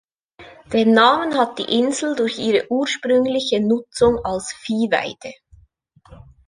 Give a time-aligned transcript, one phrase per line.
[0.73, 5.31] Den Namen hat die Insel durch ihre ursprüngliche Nutzung als Viehweide.